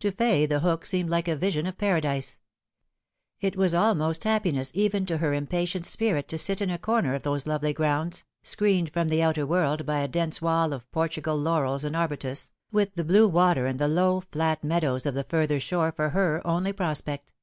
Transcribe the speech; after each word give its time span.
To 0.00 0.10
Fay 0.10 0.46
The 0.46 0.60
Hook 0.60 0.86
seemed 0.86 1.10
like 1.10 1.28
a 1.28 1.36
vision 1.36 1.66
of 1.66 1.76
Paradise. 1.76 2.40
It 3.38 3.54
was 3.54 3.74
almost 3.74 4.24
happiness 4.24 4.72
even 4.74 5.04
to 5.04 5.18
her 5.18 5.34
impatient 5.34 5.84
spirit 5.84 6.26
to 6.28 6.38
sit 6.38 6.62
in 6.62 6.70
a 6.70 6.78
corner 6.78 7.14
of 7.14 7.20
those 7.20 7.46
lovely 7.46 7.74
grounds, 7.74 8.24
screened 8.42 8.90
from 8.94 9.08
the 9.08 9.22
outer 9.22 9.44
world 9.44 9.84
by 9.84 9.98
a 9.98 10.08
dense 10.08 10.40
wall 10.40 10.72
of 10.72 10.90
Portugal 10.90 11.36
laurels 11.36 11.84
and 11.84 11.94
arbutus, 11.94 12.50
with 12.72 12.94
the 12.94 13.04
blue 13.04 13.28
water 13.28 13.66
and 13.66 13.78
the 13.78 13.88
low, 13.88 14.22
flat 14.32 14.64
meadows 14.64 15.04
of 15.04 15.12
the 15.12 15.24
further 15.24 15.60
shore 15.60 15.92
for 15.92 16.08
her 16.08 16.40
only 16.46 16.72
prospect. 16.72 17.34